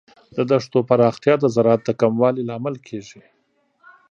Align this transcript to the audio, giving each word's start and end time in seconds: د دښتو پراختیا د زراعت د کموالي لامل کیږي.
د 0.35 0.37
دښتو 0.51 0.79
پراختیا 0.89 1.33
د 1.39 1.45
زراعت 1.55 1.81
د 1.85 1.89
کموالي 2.01 2.43
لامل 2.49 2.75
کیږي. 2.87 3.21